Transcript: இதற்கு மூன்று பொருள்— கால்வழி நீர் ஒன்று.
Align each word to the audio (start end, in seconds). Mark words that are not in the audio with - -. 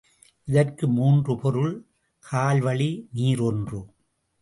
இதற்கு 0.47 0.87
மூன்று 0.87 1.39
பொருள்— 1.39 1.85
கால்வழி 2.31 3.07
நீர் 3.13 3.41
ஒன்று. 3.41 3.81